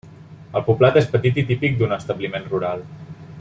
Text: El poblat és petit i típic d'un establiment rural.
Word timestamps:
El 0.59 0.63
poblat 0.69 0.97
és 1.01 1.09
petit 1.11 1.37
i 1.41 1.43
típic 1.51 1.77
d'un 1.83 1.95
establiment 1.99 2.49
rural. 2.55 2.83